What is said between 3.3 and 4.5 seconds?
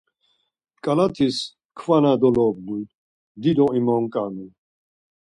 dido imonǩanu.